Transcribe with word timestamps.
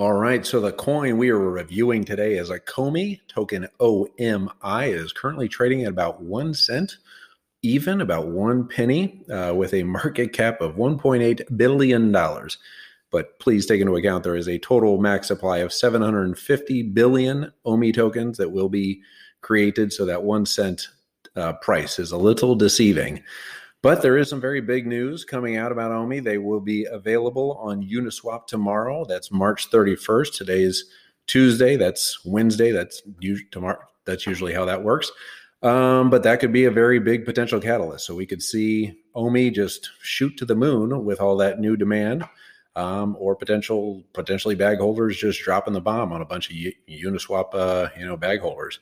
All 0.00 0.14
right, 0.14 0.46
so 0.46 0.62
the 0.62 0.72
coin 0.72 1.18
we 1.18 1.28
are 1.28 1.38
reviewing 1.38 2.04
today 2.04 2.38
is 2.38 2.48
Ecomi 2.48 3.20
token 3.28 3.68
OMI. 3.80 4.88
It 4.88 4.96
is 4.96 5.12
currently 5.12 5.46
trading 5.46 5.82
at 5.82 5.90
about 5.90 6.22
one 6.22 6.54
cent, 6.54 6.96
even 7.60 8.00
about 8.00 8.28
one 8.28 8.66
penny, 8.66 9.20
uh, 9.30 9.52
with 9.54 9.74
a 9.74 9.82
market 9.82 10.32
cap 10.32 10.62
of 10.62 10.76
$1.8 10.76 11.54
billion. 11.54 12.12
But 13.10 13.38
please 13.40 13.66
take 13.66 13.82
into 13.82 13.94
account 13.94 14.24
there 14.24 14.36
is 14.36 14.48
a 14.48 14.58
total 14.58 14.96
max 14.96 15.28
supply 15.28 15.58
of 15.58 15.70
750 15.70 16.82
billion 16.82 17.52
OMI 17.66 17.92
tokens 17.92 18.38
that 18.38 18.52
will 18.52 18.70
be 18.70 19.02
created. 19.42 19.92
So 19.92 20.06
that 20.06 20.22
one 20.22 20.46
cent 20.46 20.88
uh, 21.36 21.52
price 21.60 21.98
is 21.98 22.10
a 22.10 22.16
little 22.16 22.54
deceiving. 22.54 23.22
But 23.82 24.02
there 24.02 24.18
is 24.18 24.28
some 24.28 24.42
very 24.42 24.60
big 24.60 24.86
news 24.86 25.24
coming 25.24 25.56
out 25.56 25.72
about 25.72 25.90
OMI. 25.90 26.20
They 26.20 26.36
will 26.36 26.60
be 26.60 26.84
available 26.84 27.58
on 27.62 27.82
Uniswap 27.82 28.46
tomorrow. 28.46 29.06
That's 29.06 29.32
March 29.32 29.70
31st. 29.70 30.36
Today's 30.36 30.84
Tuesday. 31.26 31.76
That's 31.76 32.22
Wednesday. 32.24 32.72
That's 32.72 33.02
tomorrow. 33.50 33.80
That's 34.04 34.26
usually 34.26 34.52
how 34.52 34.66
that 34.66 34.82
works. 34.82 35.10
Um, 35.62 36.10
but 36.10 36.22
that 36.24 36.40
could 36.40 36.52
be 36.52 36.66
a 36.66 36.70
very 36.70 36.98
big 36.98 37.24
potential 37.24 37.58
catalyst. 37.58 38.04
So 38.04 38.14
we 38.14 38.26
could 38.26 38.42
see 38.42 38.98
OMI 39.14 39.50
just 39.50 39.90
shoot 40.02 40.36
to 40.38 40.44
the 40.44 40.54
moon 40.54 41.04
with 41.04 41.20
all 41.20 41.36
that 41.38 41.58
new 41.58 41.76
demand, 41.76 42.24
um, 42.76 43.16
or 43.18 43.34
potential 43.34 44.04
potentially 44.12 44.54
bag 44.54 44.78
holders 44.78 45.16
just 45.16 45.42
dropping 45.42 45.72
the 45.74 45.80
bomb 45.80 46.12
on 46.12 46.20
a 46.20 46.26
bunch 46.26 46.50
of 46.50 46.56
Uniswap, 46.88 47.54
uh, 47.54 47.88
you 47.98 48.06
know, 48.06 48.16
bag 48.16 48.40
holders. 48.40 48.78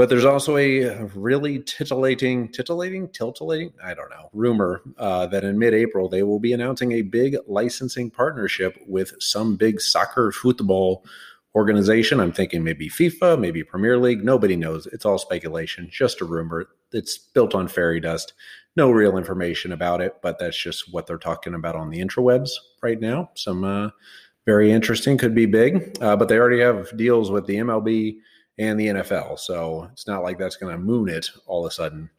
But 0.00 0.08
there's 0.08 0.24
also 0.24 0.56
a 0.56 1.04
really 1.14 1.58
titillating, 1.58 2.48
titillating, 2.48 3.10
titillating, 3.10 3.74
I 3.84 3.92
don't 3.92 4.08
know, 4.08 4.30
rumor 4.32 4.80
uh, 4.96 5.26
that 5.26 5.44
in 5.44 5.58
mid 5.58 5.74
April 5.74 6.08
they 6.08 6.22
will 6.22 6.40
be 6.40 6.54
announcing 6.54 6.92
a 6.92 7.02
big 7.02 7.36
licensing 7.46 8.10
partnership 8.10 8.78
with 8.86 9.12
some 9.20 9.56
big 9.56 9.78
soccer 9.78 10.32
football 10.32 11.04
organization. 11.54 12.18
I'm 12.18 12.32
thinking 12.32 12.64
maybe 12.64 12.88
FIFA, 12.88 13.38
maybe 13.38 13.62
Premier 13.62 13.98
League. 13.98 14.24
Nobody 14.24 14.56
knows. 14.56 14.86
It's 14.86 15.04
all 15.04 15.18
speculation, 15.18 15.86
just 15.92 16.22
a 16.22 16.24
rumor. 16.24 16.70
It's 16.92 17.18
built 17.18 17.54
on 17.54 17.68
fairy 17.68 18.00
dust. 18.00 18.32
No 18.76 18.90
real 18.90 19.18
information 19.18 19.70
about 19.70 20.00
it, 20.00 20.14
but 20.22 20.38
that's 20.38 20.58
just 20.58 20.94
what 20.94 21.06
they're 21.06 21.18
talking 21.18 21.52
about 21.52 21.76
on 21.76 21.90
the 21.90 22.00
intrawebs 22.00 22.52
right 22.82 22.98
now. 22.98 23.28
Some 23.34 23.64
uh, 23.64 23.90
very 24.46 24.72
interesting, 24.72 25.18
could 25.18 25.34
be 25.34 25.44
big, 25.44 25.98
uh, 26.00 26.16
but 26.16 26.28
they 26.28 26.38
already 26.38 26.60
have 26.60 26.96
deals 26.96 27.30
with 27.30 27.44
the 27.44 27.56
MLB 27.56 28.16
and 28.58 28.78
the 28.78 28.88
NFL. 28.88 29.38
So 29.38 29.88
it's 29.92 30.06
not 30.06 30.22
like 30.22 30.38
that's 30.38 30.56
going 30.56 30.72
to 30.72 30.78
moon 30.78 31.08
it 31.08 31.30
all 31.46 31.64
of 31.64 31.70
a 31.70 31.74
sudden. 31.74 32.10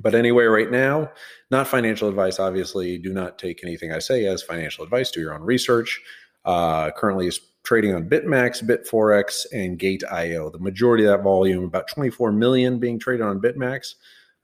But 0.00 0.14
anyway, 0.14 0.44
right 0.44 0.70
now, 0.70 1.10
not 1.50 1.66
financial 1.66 2.08
advice. 2.08 2.38
Obviously, 2.38 2.98
do 2.98 3.12
not 3.12 3.38
take 3.38 3.64
anything 3.64 3.92
I 3.92 3.98
say 3.98 4.26
as 4.26 4.42
financial 4.42 4.84
advice. 4.84 5.10
Do 5.10 5.20
your 5.20 5.34
own 5.34 5.42
research. 5.42 6.00
Uh, 6.44 6.90
currently 6.92 7.26
is 7.26 7.40
trading 7.64 7.94
on 7.94 8.08
BitMax, 8.08 8.62
Bitforex, 8.62 9.46
and 9.52 9.78
Gate.io. 9.78 10.50
The 10.50 10.58
majority 10.58 11.04
of 11.04 11.10
that 11.10 11.22
volume, 11.22 11.64
about 11.64 11.88
24 11.88 12.32
million, 12.32 12.78
being 12.78 12.98
traded 12.98 13.26
on 13.26 13.40
BitMax, 13.40 13.94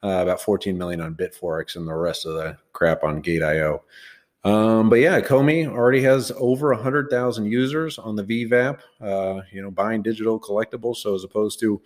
uh, 0.02 0.20
about 0.22 0.40
14 0.40 0.76
million 0.76 1.00
on 1.00 1.14
Bitforex, 1.14 1.76
and 1.76 1.86
the 1.86 1.94
rest 1.94 2.26
of 2.26 2.34
the 2.34 2.58
crap 2.72 3.04
on 3.04 3.20
Gate.io. 3.20 3.82
Um, 4.44 4.90
but 4.90 4.96
yeah, 4.96 5.20
Komi 5.20 5.66
already 5.66 6.02
has 6.02 6.30
over 6.36 6.72
a 6.72 6.82
hundred 6.82 7.08
thousand 7.08 7.46
users 7.46 7.98
on 7.98 8.14
the 8.14 8.22
VeVe 8.22 8.52
app. 8.52 8.82
Uh, 9.00 9.40
you 9.50 9.62
know, 9.62 9.70
buying 9.70 10.02
digital 10.02 10.38
collectibles. 10.38 10.96
So 10.96 11.14
as 11.14 11.24
opposed 11.24 11.60
to 11.60 11.80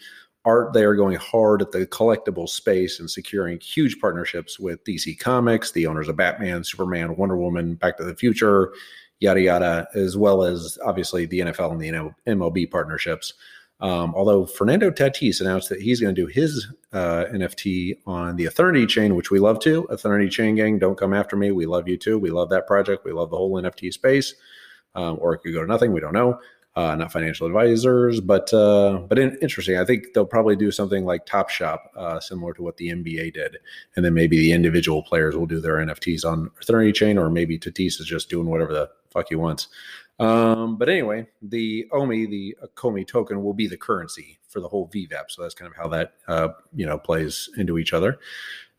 art, 0.45 0.73
they 0.73 0.85
are 0.85 0.95
going 0.95 1.17
hard 1.17 1.63
at 1.63 1.71
the 1.71 1.87
collectible 1.87 2.49
space 2.49 2.99
and 2.99 3.09
securing 3.09 3.61
huge 3.61 4.01
partnerships 4.01 4.59
with 4.59 4.83
DC 4.85 5.19
Comics, 5.21 5.71
the 5.71 5.87
owners 5.87 6.09
of 6.09 6.17
Batman, 6.17 6.65
Superman, 6.65 7.17
Wonder 7.17 7.37
Woman, 7.37 7.75
Back 7.75 7.97
to 7.99 8.05
the 8.05 8.17
Future, 8.17 8.73
yada 9.21 9.41
yada, 9.41 9.89
as 9.95 10.17
well 10.17 10.43
as 10.43 10.79
obviously 10.85 11.27
the 11.27 11.41
NFL 11.41 11.73
and 11.73 11.81
the 11.81 12.13
MLB 12.27 12.71
partnerships. 12.71 13.35
Um, 13.81 14.13
although 14.15 14.45
Fernando 14.45 14.91
Tatis 14.91 15.41
announced 15.41 15.69
that 15.69 15.81
he's 15.81 16.01
going 16.01 16.15
to 16.15 16.21
do 16.21 16.27
his 16.27 16.67
uh, 16.93 17.27
NFT 17.33 17.99
on 18.07 18.37
the 18.37 18.47
Ethernity 18.47 18.87
chain, 18.87 19.15
which 19.15 19.31
we 19.31 19.39
love 19.39 19.61
too. 19.61 19.87
Ethernity 19.91 20.29
chain 20.29 20.57
gang, 20.57 20.79
don't 20.79 20.99
come 20.99 21.15
after 21.15 21.37
me. 21.37 21.53
We 21.53 21.67
love 21.67 21.89
you 21.89 21.97
too. 21.97 22.19
We 22.19 22.31
love 22.31 22.51
that 22.51 22.67
project. 22.67 23.05
We 23.05 23.13
love 23.13 23.31
the 23.31 23.37
whole 23.37 23.55
NFT 23.55 23.93
space. 23.93 24.35
Um, 24.95 25.19
or 25.21 25.35
it 25.35 25.39
could 25.39 25.53
go 25.53 25.61
to 25.61 25.67
nothing. 25.67 25.93
We 25.93 26.01
don't 26.01 26.13
know. 26.13 26.41
Uh, 26.75 26.95
not 26.95 27.11
financial 27.11 27.47
advisors, 27.47 28.21
but 28.21 28.53
uh, 28.55 29.01
but 29.09 29.19
in, 29.19 29.37
interesting. 29.43 29.77
I 29.79 29.85
think 29.85 30.13
they'll 30.15 30.25
probably 30.25 30.55
do 30.55 30.71
something 30.71 31.05
like 31.05 31.27
Top 31.27 31.49
Shot, 31.49 31.81
uh, 31.97 32.21
similar 32.21 32.53
to 32.55 32.63
what 32.63 32.77
the 32.77 32.91
NBA 32.91 33.35
did, 33.35 33.57
and 33.97 34.05
then 34.05 34.15
maybe 34.15 34.37
the 34.37 34.53
individual 34.53 35.03
players 35.03 35.35
will 35.35 35.47
do 35.47 35.61
their 35.61 35.77
NFTs 35.79 36.25
on 36.25 36.53
Ethernity 36.63 36.93
chain, 36.93 37.19
or 37.19 37.31
maybe 37.31 37.59
Tatis 37.59 38.01
is 38.01 38.07
just 38.07 38.31
doing 38.31 38.47
whatever 38.47 38.73
the 38.73 38.89
fuck 39.11 39.27
he 39.29 39.35
wants. 39.35 39.67
Um, 40.19 40.77
but 40.77 40.89
anyway, 40.89 41.27
the 41.43 41.87
OMI, 41.93 42.27
the 42.27 42.57
Komi 42.75 43.07
token, 43.07 43.43
will 43.43 43.55
be 43.55 43.69
the 43.69 43.77
currency 43.77 44.39
for 44.49 44.61
the 44.61 44.69
whole 44.69 44.89
VeVe 44.93 45.13
app. 45.13 45.31
So 45.31 45.43
that's 45.43 45.55
kind 45.55 45.71
of 45.71 45.77
how 45.77 45.89
that 45.89 46.15
uh, 46.27 46.49
you 46.75 46.87
know 46.87 46.99
plays 46.99 47.49
into 47.57 47.79
each 47.79 47.93
other. 47.93 48.19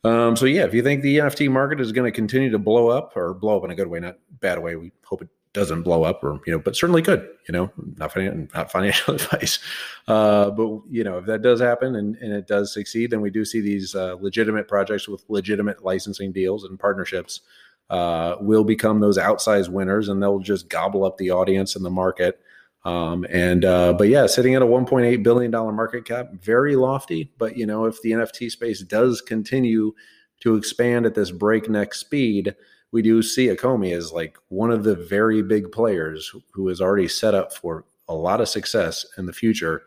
Um, 0.03 0.35
so 0.35 0.45
yeah, 0.45 0.63
if 0.63 0.73
you 0.73 0.81
think 0.81 1.01
the 1.01 1.17
NFT 1.17 1.49
market 1.49 1.81
is 1.81 1.91
going 1.91 2.09
to 2.09 2.15
continue 2.15 2.49
to 2.51 2.59
blow 2.59 2.89
up 2.89 3.15
or 3.15 3.33
blow 3.33 3.57
up 3.57 3.65
in 3.65 3.71
a 3.71 3.75
good 3.75 3.87
way, 3.87 3.99
not 3.99 4.17
bad 4.39 4.59
way, 4.59 4.75
we 4.75 4.91
hope 5.03 5.21
it 5.21 5.29
doesn't 5.51 5.81
blow 5.81 6.03
up 6.03 6.23
or 6.23 6.39
you 6.45 6.53
know, 6.53 6.59
but 6.59 6.75
certainly 6.75 7.01
could. 7.01 7.27
You 7.47 7.53
know, 7.53 7.71
not 7.97 8.13
financial, 8.13 8.47
not 8.53 8.71
financial 8.71 9.13
advice, 9.15 9.59
uh, 10.07 10.51
but 10.51 10.81
you 10.89 11.03
know, 11.03 11.17
if 11.19 11.25
that 11.25 11.41
does 11.41 11.59
happen 11.59 11.95
and, 11.95 12.15
and 12.17 12.33
it 12.33 12.47
does 12.47 12.73
succeed, 12.73 13.11
then 13.11 13.21
we 13.21 13.29
do 13.29 13.45
see 13.45 13.61
these 13.61 13.95
uh, 13.95 14.15
legitimate 14.19 14.67
projects 14.67 15.07
with 15.07 15.23
legitimate 15.29 15.83
licensing 15.83 16.31
deals 16.31 16.65
and 16.65 16.79
partnerships 16.79 17.41
uh, 17.89 18.35
will 18.39 18.63
become 18.63 18.99
those 18.99 19.17
outsized 19.17 19.69
winners 19.69 20.09
and 20.09 20.21
they'll 20.21 20.39
just 20.39 20.69
gobble 20.69 21.03
up 21.03 21.17
the 21.17 21.31
audience 21.31 21.75
and 21.75 21.83
the 21.83 21.89
market. 21.89 22.39
Um, 22.85 23.25
and 23.29 23.65
uh, 23.65 23.93
but 23.93 24.07
yeah, 24.07 24.25
sitting 24.27 24.55
at 24.55 24.61
a 24.61 24.65
1.8 24.65 25.21
billion 25.23 25.51
dollar 25.51 25.71
market 25.71 26.05
cap, 26.05 26.31
very 26.33 26.75
lofty. 26.75 27.31
But 27.37 27.57
you 27.57 27.65
know, 27.65 27.85
if 27.85 28.01
the 28.01 28.11
NFT 28.11 28.51
space 28.51 28.81
does 28.81 29.21
continue 29.21 29.93
to 30.41 30.55
expand 30.55 31.05
at 31.05 31.15
this 31.15 31.31
breakneck 31.31 31.93
speed, 31.93 32.55
we 32.91 33.01
do 33.01 33.21
see 33.21 33.47
Ecomi 33.47 33.95
as 33.95 34.11
like 34.11 34.37
one 34.47 34.71
of 34.71 34.83
the 34.83 34.95
very 34.95 35.41
big 35.41 35.71
players 35.71 36.33
who 36.51 36.69
is 36.69 36.81
already 36.81 37.07
set 37.07 37.35
up 37.35 37.53
for 37.53 37.85
a 38.07 38.13
lot 38.13 38.41
of 38.41 38.49
success 38.49 39.05
in 39.17 39.25
the 39.25 39.33
future 39.33 39.83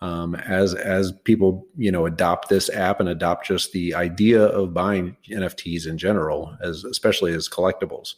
um, 0.00 0.34
as 0.34 0.74
as 0.74 1.12
people 1.24 1.66
you 1.76 1.90
know 1.90 2.06
adopt 2.06 2.48
this 2.48 2.68
app 2.70 3.00
and 3.00 3.08
adopt 3.08 3.46
just 3.46 3.72
the 3.72 3.94
idea 3.94 4.42
of 4.42 4.74
buying 4.74 5.16
NFTs 5.28 5.86
in 5.86 5.98
general, 5.98 6.56
as 6.60 6.84
especially 6.84 7.32
as 7.32 7.48
collectibles. 7.48 8.14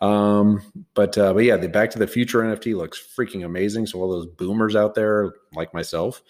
Um, 0.00 0.62
but 0.94 1.16
uh, 1.16 1.32
but 1.32 1.44
yeah, 1.44 1.56
the 1.56 1.68
Back 1.68 1.90
to 1.90 1.98
the 1.98 2.06
Future 2.06 2.42
NFT 2.42 2.76
looks 2.76 3.02
freaking 3.16 3.44
amazing. 3.44 3.86
So 3.86 4.00
all 4.00 4.10
those 4.10 4.26
boomers 4.26 4.76
out 4.76 4.94
there 4.94 5.32
like 5.54 5.72
myself, 5.72 6.22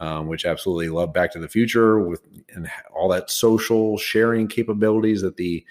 um, 0.00 0.26
which 0.26 0.44
absolutely 0.44 0.88
love 0.88 1.12
Back 1.12 1.32
to 1.32 1.38
the 1.38 1.48
Future 1.48 2.00
with 2.00 2.22
and 2.54 2.68
all 2.92 3.08
that 3.10 3.30
social 3.30 3.98
sharing 3.98 4.48
capabilities 4.48 5.22
that 5.22 5.36
the 5.36 5.64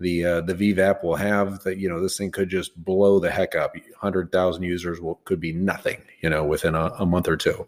the 0.00 0.24
uh, 0.24 0.40
the 0.40 0.54
VeVe 0.54 0.78
app 0.78 1.04
will 1.04 1.16
have 1.16 1.62
that 1.64 1.76
you 1.76 1.86
know 1.86 2.00
this 2.00 2.16
thing 2.16 2.30
could 2.30 2.48
just 2.48 2.82
blow 2.82 3.20
the 3.20 3.30
heck 3.30 3.54
up. 3.54 3.74
Hundred 4.00 4.32
thousand 4.32 4.62
users 4.62 5.02
will 5.02 5.16
could 5.26 5.38
be 5.38 5.52
nothing 5.52 6.02
you 6.22 6.30
know 6.30 6.44
within 6.44 6.74
a, 6.74 6.94
a 6.98 7.04
month 7.04 7.28
or 7.28 7.36
two 7.36 7.66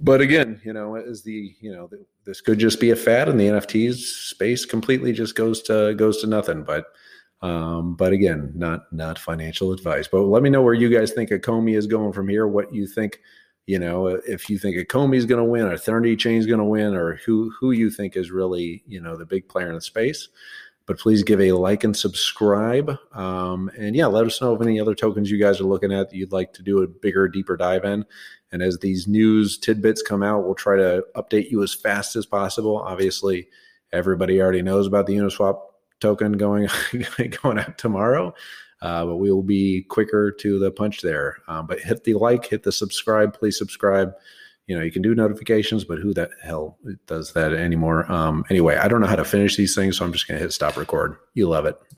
but 0.00 0.20
again, 0.20 0.60
you 0.64 0.72
know, 0.72 0.96
is 0.96 1.22
the 1.22 1.54
you 1.60 1.72
know 1.72 1.88
this 2.24 2.40
could 2.40 2.58
just 2.58 2.80
be 2.80 2.90
a 2.90 2.96
fad, 2.96 3.28
and 3.28 3.38
the 3.38 3.48
NFTs 3.48 3.94
space 3.94 4.64
completely 4.64 5.12
just 5.12 5.34
goes 5.34 5.62
to 5.62 5.94
goes 5.94 6.20
to 6.20 6.26
nothing. 6.26 6.64
But 6.64 6.86
um, 7.42 7.94
but 7.94 8.12
again, 8.12 8.52
not 8.54 8.92
not 8.92 9.18
financial 9.18 9.72
advice. 9.72 10.08
But 10.08 10.22
let 10.22 10.42
me 10.42 10.50
know 10.50 10.62
where 10.62 10.74
you 10.74 10.88
guys 10.88 11.12
think 11.12 11.30
Ecomi 11.30 11.76
is 11.76 11.86
going 11.86 12.12
from 12.12 12.28
here. 12.28 12.46
What 12.46 12.74
you 12.74 12.86
think, 12.86 13.20
you 13.66 13.78
know, 13.78 14.06
if 14.06 14.48
you 14.48 14.58
think 14.58 14.76
Ecomi 14.76 15.16
is 15.16 15.26
going 15.26 15.44
to 15.44 15.50
win, 15.50 15.66
or 15.66 15.74
Ethernity 15.74 16.16
Chain 16.16 16.38
is 16.38 16.46
going 16.46 16.58
to 16.58 16.64
win, 16.64 16.94
or 16.94 17.16
who 17.16 17.52
who 17.60 17.72
you 17.72 17.90
think 17.90 18.16
is 18.16 18.30
really 18.30 18.82
you 18.86 19.00
know 19.00 19.16
the 19.16 19.26
big 19.26 19.48
player 19.48 19.68
in 19.68 19.74
the 19.74 19.80
space. 19.80 20.28
But 20.86 20.98
please 20.98 21.22
give 21.22 21.40
a 21.40 21.52
like 21.52 21.82
and 21.82 21.96
subscribe. 21.96 22.98
Um, 23.12 23.70
and 23.78 23.96
yeah, 23.96 24.06
let 24.06 24.26
us 24.26 24.40
know 24.40 24.52
of 24.52 24.60
any 24.60 24.78
other 24.78 24.94
tokens 24.94 25.30
you 25.30 25.38
guys 25.38 25.60
are 25.60 25.64
looking 25.64 25.92
at 25.92 26.10
that 26.10 26.16
you'd 26.16 26.32
like 26.32 26.52
to 26.54 26.62
do 26.62 26.82
a 26.82 26.86
bigger, 26.86 27.26
deeper 27.26 27.56
dive 27.56 27.84
in. 27.84 28.04
And 28.52 28.62
as 28.62 28.78
these 28.78 29.08
news 29.08 29.56
tidbits 29.58 30.02
come 30.02 30.22
out, 30.22 30.44
we'll 30.44 30.54
try 30.54 30.76
to 30.76 31.04
update 31.16 31.50
you 31.50 31.62
as 31.62 31.74
fast 31.74 32.16
as 32.16 32.26
possible. 32.26 32.76
Obviously, 32.76 33.48
everybody 33.92 34.40
already 34.40 34.62
knows 34.62 34.86
about 34.86 35.06
the 35.06 35.16
Uniswap 35.16 35.58
token 36.00 36.32
going 36.32 36.68
going 37.42 37.58
out 37.58 37.78
tomorrow. 37.78 38.34
uh, 38.82 39.06
but 39.06 39.16
we 39.16 39.32
will 39.32 39.42
be 39.42 39.82
quicker 39.84 40.30
to 40.30 40.58
the 40.58 40.70
punch 40.70 41.00
there. 41.00 41.38
Um, 41.48 41.66
but 41.66 41.80
hit 41.80 42.04
the 42.04 42.14
like, 42.14 42.44
hit 42.44 42.62
the 42.62 42.72
subscribe, 42.72 43.32
please 43.32 43.56
subscribe. 43.56 44.12
You 44.66 44.76
know, 44.76 44.82
you 44.82 44.90
can 44.90 45.02
do 45.02 45.14
notifications, 45.14 45.84
but 45.84 45.98
who 45.98 46.14
the 46.14 46.30
hell 46.42 46.78
does 47.06 47.32
that 47.34 47.52
anymore? 47.52 48.10
Um, 48.10 48.44
anyway, 48.48 48.76
I 48.76 48.88
don't 48.88 49.00
know 49.00 49.06
how 49.06 49.16
to 49.16 49.24
finish 49.24 49.56
these 49.56 49.74
things, 49.74 49.98
so 49.98 50.04
I'm 50.04 50.12
just 50.12 50.26
going 50.26 50.38
to 50.38 50.42
hit 50.42 50.52
stop 50.52 50.76
record. 50.76 51.16
You 51.34 51.48
love 51.48 51.66
it. 51.66 51.78